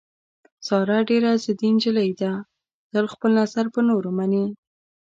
ساره 0.67 0.97
ډېره 1.09 1.31
ضدي 1.43 1.69
نجیلۍ 1.75 2.11
ده، 2.21 2.31
تل 2.91 3.05
خپل 3.13 3.31
نظر 3.41 3.65
په 3.73 3.79
نورو 3.89 4.09
مني. 4.17 4.45